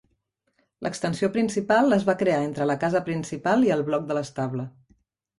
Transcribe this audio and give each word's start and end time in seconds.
L'extensió 0.85 1.27
principal 1.35 1.97
es 1.97 2.05
va 2.07 2.15
crear 2.21 2.39
entre 2.45 2.67
la 2.69 2.75
casa 2.83 3.01
principal 3.09 3.67
i 3.67 3.69
el 3.75 3.83
bloc 3.91 4.09
de 4.13 4.17
l'estable. 4.19 4.65